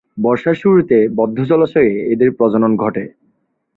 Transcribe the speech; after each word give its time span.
বর্ষার 0.17 0.55
শুরুতে 0.55 0.97
বদ্ধ 1.15 1.37
জলাশয়ে 1.43 1.93
এদের 2.13 2.29
প্রজনন 2.31 2.71
ঘটে। 2.75 3.03